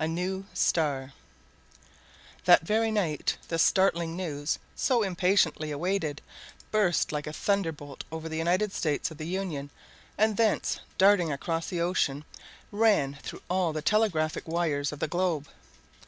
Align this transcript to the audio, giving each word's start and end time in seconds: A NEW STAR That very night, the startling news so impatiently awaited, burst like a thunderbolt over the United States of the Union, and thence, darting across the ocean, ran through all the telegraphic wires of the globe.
A 0.00 0.08
NEW 0.08 0.46
STAR 0.52 1.12
That 2.44 2.62
very 2.66 2.90
night, 2.90 3.36
the 3.46 3.56
startling 3.56 4.16
news 4.16 4.58
so 4.74 5.04
impatiently 5.04 5.70
awaited, 5.70 6.22
burst 6.72 7.12
like 7.12 7.28
a 7.28 7.32
thunderbolt 7.32 8.02
over 8.10 8.28
the 8.28 8.34
United 8.36 8.72
States 8.72 9.12
of 9.12 9.18
the 9.18 9.28
Union, 9.28 9.70
and 10.18 10.36
thence, 10.36 10.80
darting 10.98 11.30
across 11.30 11.68
the 11.68 11.80
ocean, 11.82 12.24
ran 12.72 13.18
through 13.22 13.42
all 13.48 13.72
the 13.72 13.80
telegraphic 13.80 14.48
wires 14.48 14.90
of 14.90 14.98
the 14.98 15.06
globe. 15.06 15.46